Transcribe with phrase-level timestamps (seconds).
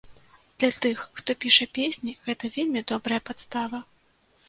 [0.59, 3.87] Для тых, хто піша песні, гэта вельмі добрая падстава.